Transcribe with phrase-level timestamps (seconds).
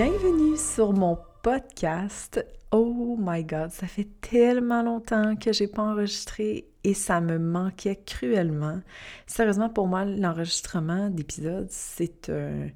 [0.00, 2.46] Bienvenue sur mon podcast.
[2.70, 8.00] Oh my god, ça fait tellement longtemps que j'ai pas enregistré et ça me manquait
[8.06, 8.78] cruellement.
[9.26, 12.68] Sérieusement, pour moi, l'enregistrement d'épisodes, c'est un.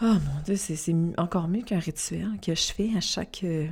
[0.00, 3.66] Oh mon dieu, c'est encore mieux qu'un rituel que je fais à chaque euh,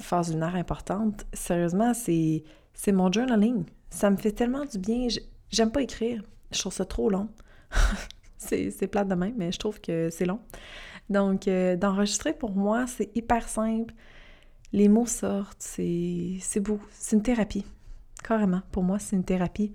[0.00, 1.26] phase lunaire importante.
[1.34, 2.42] Sérieusement, c'est
[2.92, 3.66] mon journaling.
[3.90, 5.06] Ça me fait tellement du bien.
[5.50, 6.22] J'aime pas écrire.
[6.50, 7.28] Je trouve ça trop long.
[8.38, 10.40] c'est plate de même, mais je trouve que c'est long.
[11.10, 13.94] Donc, euh, d'enregistrer pour moi, c'est hyper simple.
[14.72, 16.80] Les mots sortent, c'est beau.
[16.92, 17.66] C'est une thérapie.
[18.24, 18.62] Carrément.
[18.70, 19.72] Pour moi, c'est une thérapie.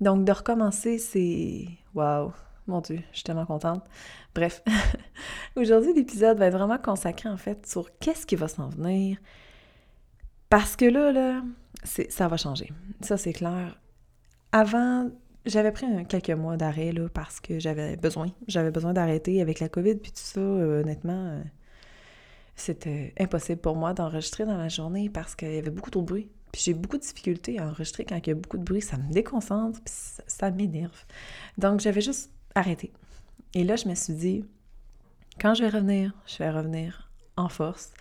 [0.00, 1.66] Donc, de recommencer, c'est.
[1.94, 2.32] Waouh!
[2.66, 3.84] Mon Dieu, je suis tellement contente.
[4.34, 4.62] Bref,
[5.56, 9.18] aujourd'hui, l'épisode va être vraiment consacré en fait sur qu'est-ce qui va s'en venir.
[10.48, 11.42] Parce que là, là,
[11.82, 12.72] ça va changer.
[13.02, 13.78] Ça, c'est clair.
[14.52, 15.10] Avant
[15.46, 18.28] j'avais pris quelques mois d'arrêt parce que j'avais besoin.
[18.48, 20.40] J'avais besoin d'arrêter avec la COVID puis tout ça.
[20.40, 21.42] Euh, honnêtement, euh,
[22.56, 26.06] c'était impossible pour moi d'enregistrer dans la journée parce qu'il y avait beaucoup trop de
[26.06, 26.30] bruit.
[26.52, 28.80] Puis j'ai beaucoup de difficultés à enregistrer quand il y a beaucoup de bruit.
[28.80, 31.04] Ça me déconcentre ça, m'énerve.
[31.58, 32.92] Donc j'avais juste arrêté.
[33.54, 34.44] Et là, je me suis dit,
[35.40, 37.92] quand je vais revenir, je vais revenir en force.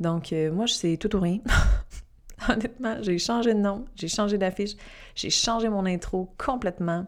[0.00, 1.40] Donc euh, moi, je sais tout ou rien.
[2.48, 4.72] Honnêtement, j'ai changé de nom, j'ai changé d'affiche,
[5.14, 7.06] j'ai changé mon intro complètement.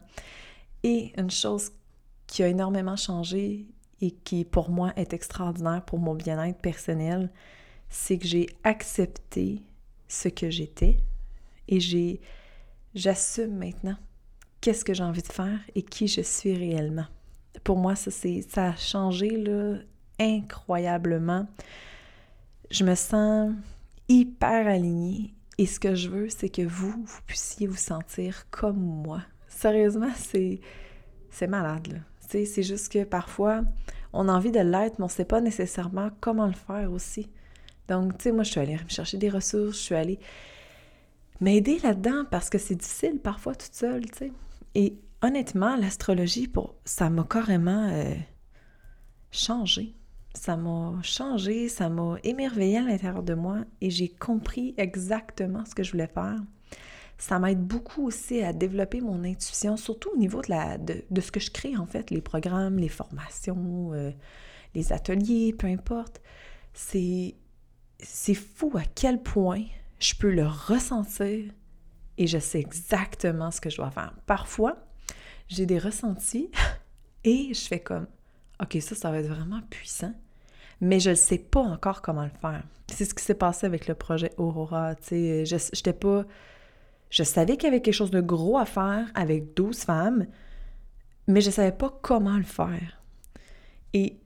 [0.82, 1.70] Et une chose
[2.26, 3.66] qui a énormément changé
[4.00, 7.30] et qui pour moi est extraordinaire pour mon bien-être personnel,
[7.88, 9.62] c'est que j'ai accepté
[10.08, 10.98] ce que j'étais
[11.68, 11.78] et
[12.94, 13.96] j'assume maintenant
[14.60, 17.06] qu'est-ce que j'ai envie de faire et qui je suis réellement.
[17.64, 18.10] Pour moi, ça,
[18.56, 19.44] a changé
[20.18, 21.46] incroyablement.
[22.70, 23.52] Je me sens
[24.10, 25.34] hyper alignée.
[25.56, 29.22] Et ce que je veux, c'est que vous, vous puissiez vous sentir comme moi.
[29.48, 30.60] Sérieusement, c'est,
[31.30, 31.98] c'est malade, là.
[32.20, 33.62] C'est juste que parfois,
[34.12, 37.28] on a envie de l'être, mais on ne sait pas nécessairement comment le faire aussi.
[37.88, 40.20] Donc, tu sais, moi, je suis allée me chercher des ressources, je suis allée
[41.40, 44.32] m'aider là-dedans parce que c'est difficile parfois toute seule, tu.
[44.76, 48.14] Et honnêtement, l'astrologie, pour ça m'a carrément euh,
[49.32, 49.96] changé
[50.34, 55.74] ça m'a changé, ça m'a émerveillé à l'intérieur de moi et j'ai compris exactement ce
[55.74, 56.36] que je voulais faire.
[57.18, 61.30] Ça m'aide beaucoup aussi à développer mon intuition, surtout au niveau de, la, de, ce
[61.30, 64.10] que je crée en fait, les programmes, les formations, euh,
[64.74, 66.22] les ateliers, peu importe.
[66.72, 67.34] C'est
[68.34, 69.64] fou à quel point
[69.98, 71.52] je peux le ressentir
[72.16, 74.14] et je sais exactement ce que je dois faire.
[74.26, 74.76] Parfois,
[75.48, 76.50] j'ai des ressentis
[77.24, 78.06] et je fais comme
[78.62, 80.12] OK, ça, ça va être vraiment puissant,
[80.80, 82.62] mais je ne sais pas encore comment le faire.
[82.88, 84.94] C'est ce qui s'est passé avec le projet Aurora.
[85.10, 86.24] Je pas.
[87.08, 90.26] Je savais qu'il y avait quelque chose de gros à faire avec 12 femmes,
[91.26, 93.02] mais je ne savais pas comment le faire.
[93.94, 94.20] Et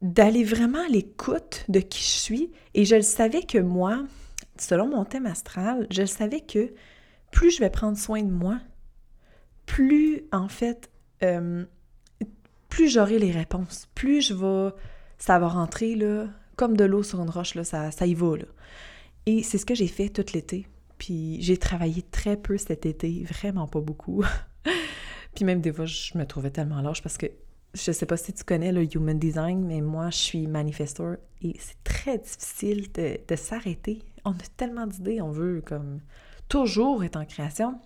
[0.00, 4.04] d'aller vraiment à l'écoute de qui je suis, et je le savais que moi,
[4.58, 6.72] selon mon thème astral, je savais que
[7.30, 8.58] plus je vais prendre soin de moi,
[9.66, 10.90] plus en fait,
[11.22, 11.64] euh,
[12.72, 14.74] plus j'aurai les réponses, plus je vais,
[15.18, 15.94] ça va rentrer
[16.56, 18.32] comme de l'eau sur une roche, ça, y va.
[19.26, 20.66] Et c'est ce que j'ai fait tout l'été.
[20.96, 24.24] Puis j'ai travaillé très peu cet été, vraiment pas beaucoup.
[25.34, 27.26] Puis même des fois, je me trouvais tellement lâche parce que
[27.74, 31.54] je sais pas si tu connais le Human Design, mais moi, je suis manifestor et
[31.58, 33.98] c'est très difficile de, de s'arrêter.
[34.24, 36.00] On a tellement d'idées, on veut comme
[36.48, 37.78] toujours être en création.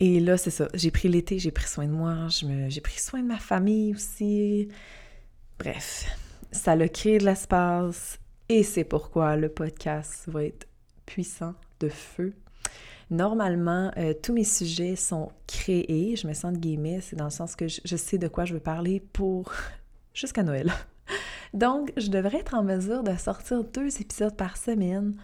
[0.00, 0.68] Et là, c'est ça.
[0.74, 2.26] J'ai pris l'été, j'ai pris soin de moi,
[2.68, 4.68] j'ai pris soin de ma famille aussi.
[5.58, 6.06] Bref,
[6.50, 8.18] ça a créé de l'espace
[8.48, 10.66] et c'est pourquoi le podcast va être
[11.06, 12.34] puissant de feu.
[13.10, 17.30] Normalement, euh, tous mes sujets sont créés, je me sens de guillemets, c'est dans le
[17.30, 19.52] sens que je sais de quoi je veux parler pour
[20.14, 20.72] jusqu'à Noël.
[21.52, 25.14] Donc, je devrais être en mesure de sortir deux épisodes par semaine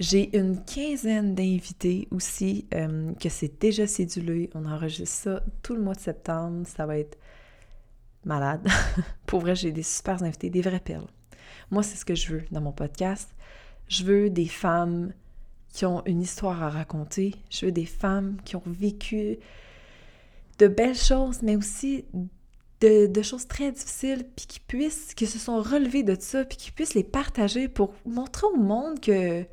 [0.00, 4.48] j'ai une quinzaine d'invités aussi euh, que c'est déjà cédulé.
[4.54, 6.66] On enregistre ça tout le mois de septembre.
[6.66, 7.18] Ça va être
[8.24, 8.66] malade.
[9.26, 11.06] Pour vrai, j'ai des super invités, des vraies perles.
[11.70, 13.28] Moi, c'est ce que je veux dans mon podcast.
[13.88, 15.12] Je veux des femmes
[15.68, 17.34] qui ont une histoire à raconter.
[17.50, 19.38] Je veux des femmes qui ont vécu
[20.58, 22.06] de belles choses, mais aussi
[22.80, 26.70] de, choses très difficiles, puis qui puissent, qui se sont relevées de ça, puis qui
[26.70, 29.44] puissent les partager pour montrer au monde que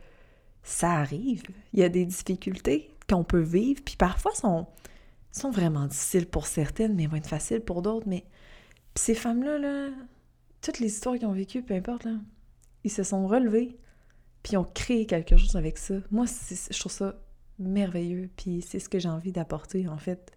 [0.68, 1.44] ça arrive.
[1.72, 4.68] Il y a des difficultés qu'on peut vivre, puis parfois sont,
[5.31, 8.08] sont vraiment difficiles pour certaines, mais vont être faciles pour d'autres.
[8.08, 8.25] Mais
[8.96, 9.90] ces femmes-là, là,
[10.62, 12.16] toutes les histoires qu'ils ont vécues, peu importe, là,
[12.84, 13.78] ils se sont relevés,
[14.44, 15.96] puis ont créé quelque chose avec ça.
[16.12, 17.16] Moi, je trouve ça
[17.60, 20.34] merveilleux, puis c'est ce que j'ai envie d'apporter, en fait,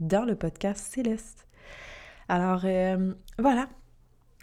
[0.00, 1.46] dans le podcast Céleste.
[2.28, 3.68] Alors, euh, voilà.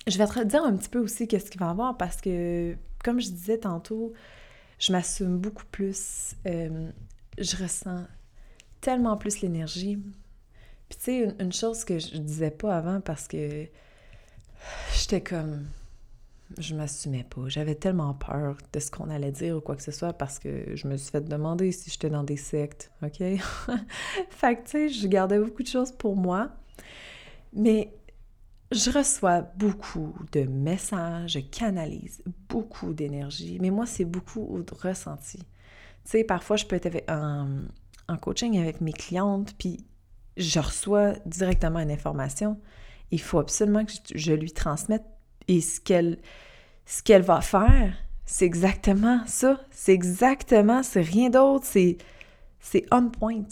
[0.06, 2.78] Je vais te dire un petit peu aussi qu'est-ce qu'il va y avoir parce que,
[3.04, 4.14] comme je disais tantôt,
[4.80, 6.36] je m'assume beaucoup plus.
[6.46, 6.92] Euh,
[7.38, 8.06] je ressens
[8.82, 9.98] tellement plus l'énergie.
[10.90, 13.66] Puis, tu sais, une, chose que je disais pas avant parce que
[14.94, 15.66] j'étais comme.
[16.60, 17.48] Je m'assumais pas.
[17.48, 20.76] J'avais tellement peur de ce qu'on allait dire ou quoi que ce soit parce que
[20.76, 23.18] je me suis fait demander si j'étais dans des sectes, OK?
[24.30, 26.52] fait que, tu sais, je gardais beaucoup de choses pour moi.
[27.52, 27.92] Mais
[28.72, 35.38] je reçois beaucoup de messages, je canalise beaucoup d'énergie, mais moi, c'est beaucoup de ressenti.
[35.38, 35.46] Tu
[36.06, 39.86] sais, parfois, je peux être en, coaching avec mes clientes, puis
[40.38, 42.60] je reçois directement une information.
[43.12, 45.04] Il faut absolument que je, lui transmette.
[45.48, 46.18] Et ce qu'elle
[46.88, 47.96] ce qu'elle va faire,
[48.26, 49.60] c'est exactement ça.
[49.72, 51.66] C'est exactement, c'est rien d'autre.
[51.66, 51.98] C'est
[52.92, 53.44] on point.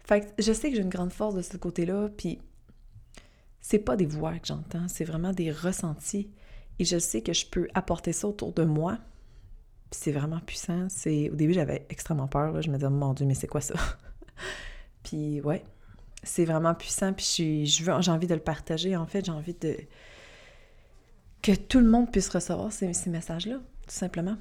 [0.00, 2.38] Fait que je sais que j'ai une grande force de ce côté-là, puis
[3.68, 6.30] c'est pas des voix que j'entends, c'est vraiment des ressentis.
[6.78, 8.96] Et je sais que je peux apporter ça autour de moi.
[9.90, 10.86] c'est vraiment puissant.
[10.88, 12.62] C'est Au début, j'avais extrêmement peur.
[12.62, 13.74] Je me disais, mon Dieu, mais c'est quoi ça?
[15.02, 15.62] puis ouais,
[16.22, 17.12] c'est vraiment puissant.
[17.12, 18.96] Puis j'ai envie de le partager.
[18.96, 19.76] En fait, j'ai envie de
[21.42, 24.38] que tout le monde puisse recevoir ces, messages-là, tout simplement.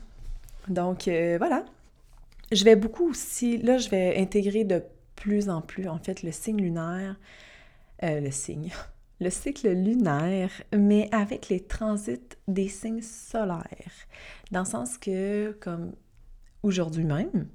[0.70, 1.66] Donc euh, voilà.
[2.54, 4.82] Je vais beaucoup aussi, là, je vais intégrer de
[5.18, 7.18] plus en plus, en fait, le signe lunaire,
[8.04, 8.72] euh, le signe,
[9.20, 14.08] le cycle lunaire, mais avec les transits des signes solaires.
[14.52, 15.94] Dans le sens que, comme
[16.64, 17.48] aujourd'hui même,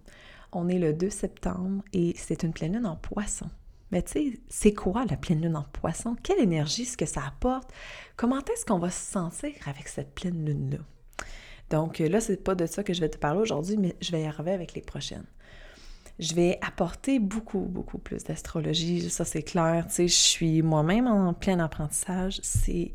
[0.52, 3.48] on est le 2 septembre et c'est une pleine lune en poisson.
[3.90, 6.16] Mais tu sais, c'est quoi la pleine lune en poisson?
[6.22, 7.70] Quelle énergie est-ce que ça apporte?
[8.16, 10.78] Comment est-ce qu'on va se sentir avec cette pleine lune-là?
[11.70, 14.22] Donc là, c'est pas de ça que je vais te parler aujourd'hui, mais je vais
[14.22, 15.26] y arriver avec les prochaines
[16.22, 19.10] je vais apporter beaucoup, beaucoup plus d'astrologie.
[19.10, 19.86] Ça, c'est clair.
[19.88, 22.40] Tu sais, je suis moi-même en plein apprentissage.
[22.42, 22.94] C'est.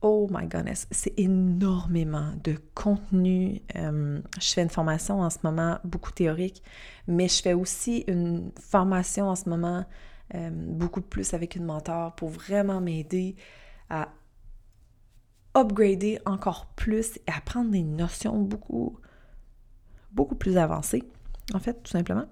[0.00, 3.62] Oh my goodness, c'est énormément de contenu.
[3.76, 6.60] Euh, je fais une formation en ce moment, beaucoup théorique,
[7.06, 9.84] mais je fais aussi une formation en ce moment,
[10.34, 13.36] euh, beaucoup plus avec une mentor pour vraiment m'aider
[13.90, 14.08] à
[15.56, 18.98] upgrader encore plus et apprendre des notions beaucoup,
[20.10, 21.04] beaucoup plus avancées
[21.54, 22.26] en fait, tout simplement.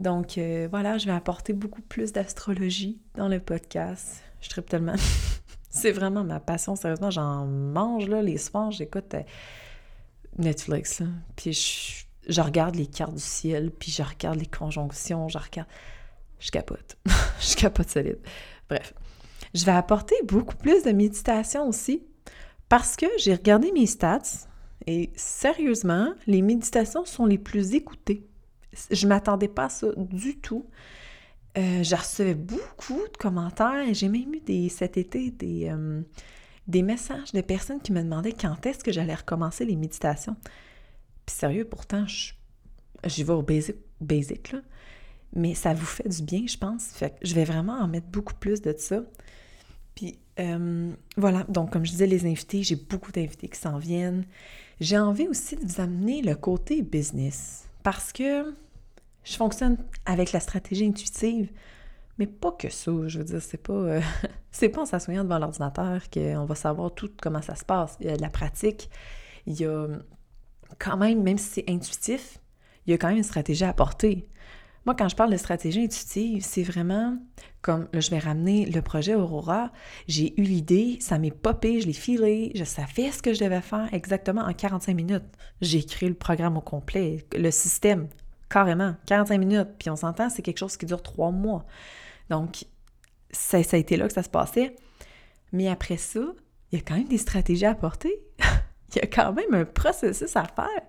[0.00, 4.22] Donc euh, voilà, je vais apporter beaucoup plus d'astrologie dans le podcast.
[4.40, 4.94] Je tripe tellement.
[5.70, 7.10] c'est vraiment ma passion, sérieusement.
[7.10, 9.22] J'en mange là, les soirs, j'écoute euh,
[10.38, 11.02] Netflix.
[11.36, 15.68] Puis je, regarde les cartes du ciel, puis je regarde les conjonctions, je regarde.
[16.38, 16.96] Je capote.
[17.40, 18.20] je capote solide.
[18.70, 18.94] Bref.
[19.52, 22.04] Je vais apporter beaucoup plus de méditation aussi
[22.70, 24.46] parce que j'ai regardé mes stats
[24.86, 28.29] et sérieusement, les méditations sont les plus écoutées
[28.90, 30.66] je m'attendais pas à ça du tout.
[31.58, 36.00] Euh, je recevais beaucoup de commentaires j'ai même eu des, cet été des, euh,
[36.68, 40.36] des messages de personnes qui me demandaient quand est-ce que j'allais recommencer les méditations.
[41.26, 44.60] Puis sérieux, pourtant, j'y vais au basic, basic là.
[45.34, 46.86] mais ça vous fait du bien, je pense.
[46.92, 49.02] Fait que je vais vraiment en mettre beaucoup plus de ça.
[49.96, 54.24] Puis euh, voilà, donc comme je disais, les invités, j'ai beaucoup d'invités qui s'en viennent.
[54.80, 57.64] J'ai envie aussi de vous amener le côté business.
[57.82, 58.54] Parce que
[59.24, 61.50] je fonctionne avec la stratégie intuitive,
[62.18, 62.92] mais pas que ça.
[63.06, 64.00] Je veux dire, c'est pas, euh,
[64.50, 67.96] c'est pas en s'assoyant devant l'ordinateur qu'on va savoir tout comment ça se passe.
[68.00, 68.90] Il y a de la pratique,
[69.46, 69.86] il y a
[70.78, 72.38] quand même, même si c'est intuitif,
[72.86, 74.28] il y a quand même une stratégie à apporter.
[74.86, 77.18] Moi, quand je parle de stratégie intuitive, c'est vraiment
[77.60, 79.70] comme là, je vais ramener le projet Aurora.
[80.08, 83.60] J'ai eu l'idée, ça m'est popé, je l'ai filé, je savais ce que je devais
[83.60, 85.24] faire exactement en 45 minutes.
[85.60, 88.08] J'ai créé le programme au complet, le système,
[88.50, 89.68] carrément, 45 minutes.
[89.78, 91.64] Puis on s'entend, c'est quelque chose qui dure trois mois.
[92.28, 92.64] Donc,
[93.30, 94.76] ça, ça a été là que ça se passait.
[95.52, 96.20] Mais après ça,
[96.70, 98.12] il y a quand même des stratégies à apporter.
[98.94, 100.82] il y a quand même un processus à faire.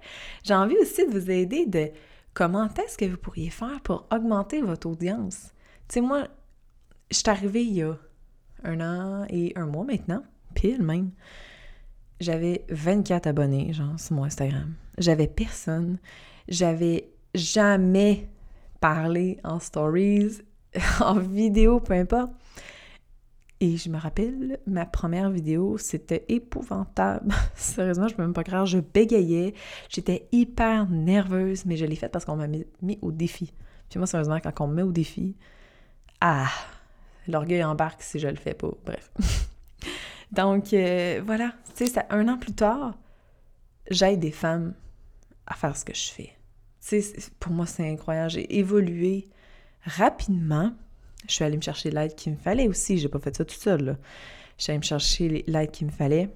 [0.44, 1.90] J'ai envie aussi de vous aider de
[2.34, 5.54] comment est-ce que vous pourriez faire pour augmenter votre audience?
[5.88, 6.28] Tu sais, moi,
[7.10, 7.98] je suis arrivée il y a
[8.64, 11.12] un an et un mois maintenant, pile même.
[12.20, 14.76] J'avais 24 abonnés, genre, sur mon Instagram.
[15.00, 15.98] J'avais personne.
[16.48, 18.30] J'avais jamais
[18.80, 20.42] parlé en stories,
[21.00, 22.32] en vidéo, peu importe.
[23.64, 27.32] Et je me rappelle, ma première vidéo, c'était épouvantable.
[27.56, 28.66] Sérieusement, je peux même pas croire.
[28.66, 29.54] Je bégayais.
[29.88, 32.66] J'étais hyper nerveuse, mais je l'ai faite parce qu'on m'a mis,
[33.04, 33.54] au défi.
[33.88, 35.36] Puis moi, sérieusement, quand on me met au défi,
[36.22, 36.50] ah,
[37.28, 38.72] l'orgueil embarque si je le fais pas.
[38.84, 39.12] Bref.
[40.32, 41.54] Donc, euh, voilà.
[41.76, 42.96] Tu sais, un an plus tard,
[43.92, 44.74] j'aide des femmes
[45.46, 46.36] à faire ce que je fais.
[47.40, 48.32] Pour moi, c'est incroyable.
[48.32, 49.28] J'ai évolué
[49.84, 50.74] rapidement
[51.28, 52.98] je suis allée me chercher l'aide qu'il me fallait aussi.
[52.98, 53.98] J'ai pas fait ça toute seule.
[54.58, 56.30] Je suis allée me chercher l'aide qu'il me fallait.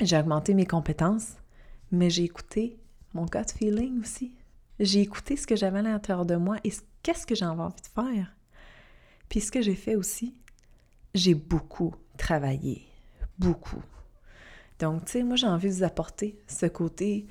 [0.00, 1.34] J'ai augmenté mes compétences,
[1.90, 2.78] mais j'ai écouté
[3.12, 4.34] mon gut feeling aussi.
[4.80, 8.02] J'ai écouté ce que j'avais à l'intérieur de moi et qu'est-ce que j'ai envie de
[8.02, 8.34] faire.
[9.28, 10.34] Puis ce que j'ai fait aussi,
[11.14, 12.82] j'ai beaucoup travaillé.
[13.38, 13.82] Beaucoup.
[14.80, 17.26] Donc, tu sais, moi, j'ai envie de vous apporter ce côté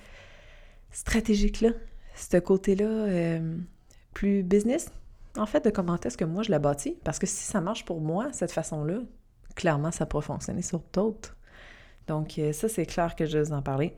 [0.92, 1.72] stratégique-là,
[2.16, 3.58] ce côté-là euh,
[4.14, 4.92] plus business,
[5.38, 6.98] en fait, de comment est-ce que moi je la bâtis?
[7.04, 9.00] Parce que si ça marche pour moi, cette façon-là,
[9.56, 11.36] clairement, ça pourrait fonctionner sur d'autres.
[12.08, 13.96] Donc, euh, ça, c'est clair que je vais vous en parler.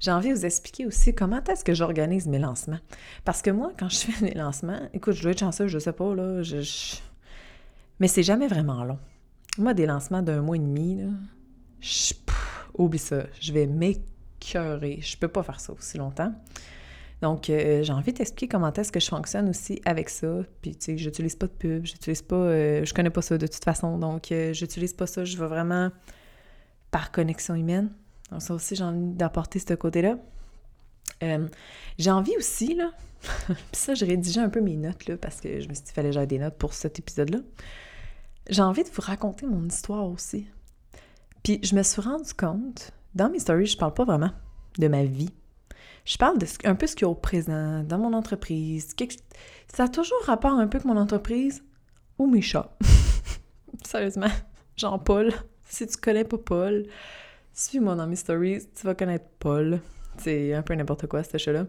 [0.00, 2.80] J'ai envie de vous expliquer aussi comment est-ce que j'organise mes lancements.
[3.24, 5.92] Parce que moi, quand je fais des lancements, écoute, je dois être chanceux, je sais
[5.92, 6.96] pas, là, je,
[8.02, 8.98] mais c'est jamais vraiment long.
[9.58, 11.08] Moi, des lancements d'un mois et demi, là,
[11.80, 12.14] je,
[12.74, 14.98] oublie ça, je vais m'écœurer.
[15.00, 16.34] Je peux pas faire ça aussi longtemps.
[17.22, 20.40] Donc, euh, j'ai envie d'expliquer comment est-ce que je fonctionne aussi avec ça.
[20.60, 22.34] Puis, tu sais, j'utilise pas de pub, j'utilise pas...
[22.34, 25.24] Euh, je connais pas ça de toute façon, donc euh, j'utilise pas ça.
[25.24, 25.90] Je vais vraiment
[26.90, 27.92] par connexion humaine.
[28.32, 30.16] Donc, ça aussi, j'ai envie d'apporter ce côté-là.
[31.96, 32.90] j'ai envie aussi, là...
[33.46, 35.92] puis ça, j'ai rédigé un peu mes notes, là, parce que je me suis dit
[35.92, 37.38] qu'il fallait que des notes pour cet épisode-là.
[38.50, 40.48] J'ai envie de vous raconter mon histoire aussi.
[41.44, 42.90] Puis, je me suis rendu compte...
[43.14, 44.30] Dans mes stories, je parle pas vraiment
[44.78, 45.28] de ma vie
[46.04, 48.94] je parle de un peu ce qu'il y a au présent, dans mon entreprise.
[49.72, 51.62] Ça a toujours rapport un peu avec mon entreprise
[52.18, 52.76] ou mes chats.
[53.84, 54.30] Sérieusement.
[54.76, 55.32] Jean-Paul,
[55.68, 56.86] si tu connais pas Paul,
[57.52, 59.80] suis-moi dans mes stories, tu vas connaître Paul.
[60.18, 61.66] C'est un peu n'importe quoi, ce chat-là.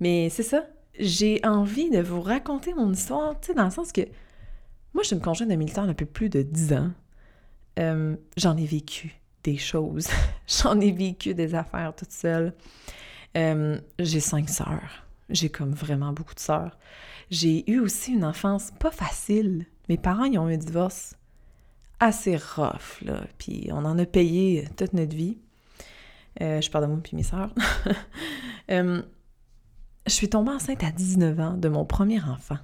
[0.00, 0.66] Mais c'est ça.
[0.98, 4.02] J'ai envie de vous raconter mon histoire, tu sais, dans le sens que
[4.92, 6.90] moi, je suis une conjointe de militaire depuis plus de dix ans.
[7.78, 9.14] Euh, j'en ai vécu
[9.44, 10.08] des choses.
[10.46, 12.54] j'en ai vécu des affaires toute seule.
[13.36, 15.06] Euh, j'ai cinq sœurs.
[15.28, 16.78] J'ai comme vraiment beaucoup de sœurs.
[17.30, 19.66] J'ai eu aussi une enfance pas facile.
[19.88, 21.14] Mes parents, ils ont eu un divorce
[22.00, 23.22] assez rough, là.
[23.38, 25.38] Puis on en a payé toute notre vie.
[26.40, 27.54] Euh, je parle de moi puis mes sœurs.
[28.70, 29.02] Euh,
[30.06, 32.58] je suis tombée enceinte à 19 ans de mon premier enfant.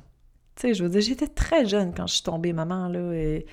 [0.54, 3.12] Tu sais, je veux dire, j'étais très jeune quand je suis tombée maman, là.
[3.12, 3.44] Et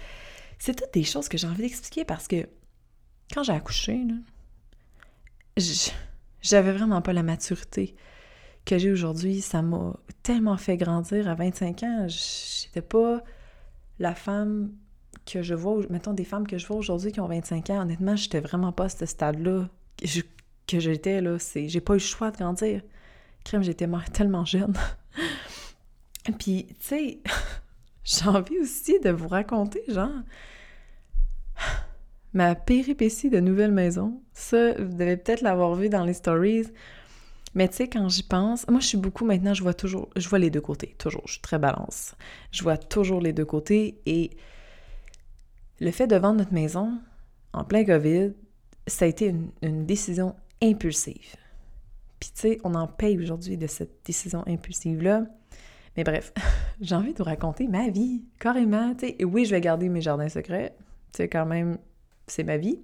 [0.60, 2.48] c'est toutes des choses que j'ai envie d'expliquer parce que
[3.34, 4.14] quand j'ai accouché, là,
[5.58, 5.90] je
[6.44, 7.96] j'avais vraiment pas la maturité
[8.66, 9.42] que j'ai aujourd'hui.
[9.42, 12.08] Ça m'a tellement fait grandir à 25 ans.
[12.08, 13.24] J'étais pas
[14.00, 14.72] la femme
[15.26, 17.82] que je vois, mettons des femmes que je vois aujourd'hui qui ont 25 ans.
[17.82, 19.68] Honnêtement, j'étais vraiment pas à ce stade-là
[20.68, 21.38] que j'étais, là.
[21.56, 22.82] J'ai pas eu le choix de grandir.
[23.44, 24.74] Crème, j'étais tellement jeune.
[26.40, 27.20] Puis, tu sais,
[28.04, 30.22] j'ai envie aussi de vous raconter, genre,
[32.34, 34.22] ma péripétie de nouvelle maison.
[34.34, 36.68] Ça, vous devez peut-être l'avoir vu dans les stories.
[37.56, 40.28] Mais tu sais, quand j'y pense, moi je suis beaucoup maintenant, je vois toujours, je
[40.28, 42.16] vois les deux côtés, toujours, je suis très balance.
[42.52, 44.32] Je vois toujours les deux côtés et
[45.80, 46.98] le fait de vendre notre maison
[47.54, 48.32] en plein COVID,
[48.88, 51.36] ça a été une, une décision impulsive.
[52.20, 55.26] Puis tu sais, on en paye aujourd'hui de cette décision impulsive-là.
[55.96, 56.34] Mais bref,
[56.82, 58.96] j'ai envie de vous raconter ma vie, carrément.
[58.96, 60.76] Tu sais, oui, je vais garder mes jardins secrets.
[61.12, 61.78] Tu sais, quand même,
[62.28, 62.80] c'est ma vie.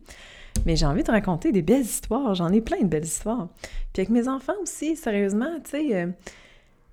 [0.65, 2.35] Mais j'ai envie de raconter des belles histoires.
[2.35, 3.49] J'en ai plein de belles histoires.
[3.93, 6.11] Puis avec mes enfants aussi, sérieusement, tu sais, euh,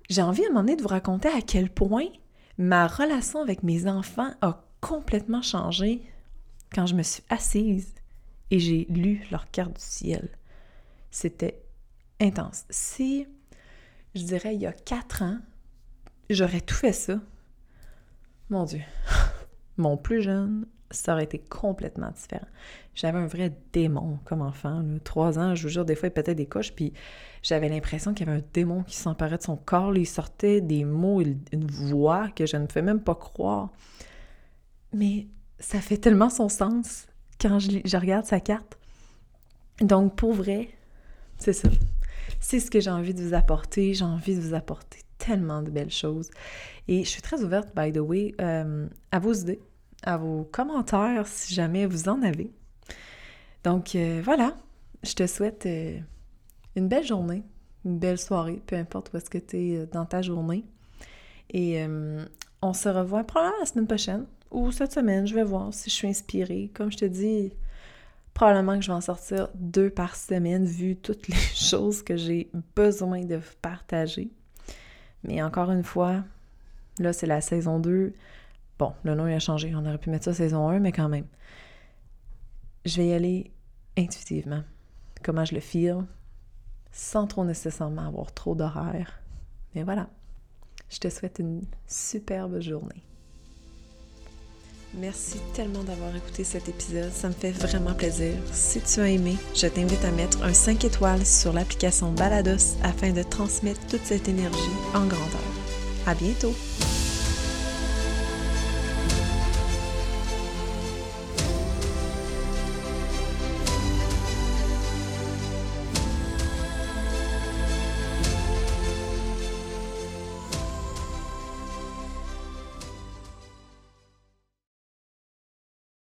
[0.09, 2.07] j'ai envie à un moment donné de vous raconter à quel point
[2.57, 6.01] ma relation avec mes enfants a complètement changé
[6.73, 7.93] quand je me suis assise
[8.51, 10.29] et j'ai lu leur carte du ciel.
[11.11, 11.61] C'était
[12.21, 12.65] intense.
[12.69, 13.27] Si,
[14.15, 15.39] je dirais, il y a quatre ans,
[16.29, 17.19] j'aurais tout fait ça,
[18.49, 18.81] mon Dieu,
[19.77, 22.47] mon plus jeune ça aurait été complètement différent.
[22.95, 24.83] J'avais un vrai démon comme enfant.
[25.03, 26.93] Trois ans, je vous jure, des fois, il pétait des coches, puis
[27.43, 29.95] j'avais l'impression qu'il y avait un démon qui s'emparait de son corps.
[29.95, 33.69] il sortait des mots, une voix que je ne fais même pas croire.
[34.93, 35.27] Mais
[35.59, 37.07] ça fait tellement son sens
[37.39, 38.77] quand je, regarde sa carte.
[39.81, 40.69] Donc, pour vrai,
[41.37, 41.69] c'est ça.
[42.39, 43.93] C'est ce que j'ai envie de vous apporter.
[43.93, 46.29] J'ai envie de vous apporter tellement de belles choses.
[46.87, 49.59] Et je suis très ouverte, by the way, euh, à vos idées
[50.07, 52.51] à vos commentaires si jamais vous en avez.
[53.63, 54.55] Donc euh, voilà,
[55.03, 55.99] je te souhaite euh,
[56.75, 57.43] une belle journée,
[57.85, 60.65] une belle soirée, peu importe où est-ce que tu es dans ta journée.
[61.49, 61.81] Et
[62.61, 65.95] on se revoit probablement la semaine prochaine ou cette semaine, je vais voir si je
[65.95, 66.71] suis inspirée.
[66.73, 67.53] Comme je te dis,
[68.33, 72.49] probablement que je vais en sortir deux par semaine vu toutes les choses que j'ai
[72.75, 74.29] besoin de partager.
[75.23, 76.23] Mais encore une fois,
[76.99, 78.13] là, c'est la saison 2.
[78.79, 79.73] Bon, le nom a changé.
[79.75, 81.25] On aurait pu mettre ça saison 1, mais quand même.
[82.85, 83.51] Je vais y aller
[83.97, 84.63] intuitivement.
[85.23, 86.05] Comment je le file,
[86.91, 89.19] sans trop nécessairement avoir trop d'horaire.
[89.75, 90.07] Mais voilà.
[90.89, 93.03] Je te souhaite une superbe journée.
[94.93, 98.33] Merci tellement d'avoir écouté cet épisode, ça me fait vraiment plaisir.
[98.53, 103.11] Si tu as aimé, je t'invite à mettre un 5 étoiles sur l'application Balados afin
[103.11, 104.57] de transmettre toute cette énergie
[104.95, 105.41] en grandeur.
[106.05, 106.53] À bientôt!